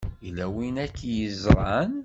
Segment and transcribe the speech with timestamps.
[0.25, 1.91] Yella win ay k-yeẓran.